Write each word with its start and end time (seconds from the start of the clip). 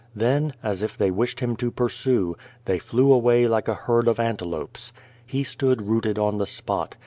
Then, 0.15 0.53
as 0.63 0.81
if 0.81 0.97
they 0.97 1.11
wished 1.11 1.41
him 1.41 1.55
to 1.57 1.69
pursue, 1.69 2.35
they 2.65 2.79
flew 2.79 3.13
away 3.13 3.47
like 3.47 3.67
a 3.67 3.75
herd 3.75 4.07
of 4.07 4.19
antelopes. 4.19 4.91
He 5.27 5.43
stood 5.43 5.83
rooted 5.83 6.17
on 6.17 6.39
the 6.39 6.47
spot. 6.47 6.95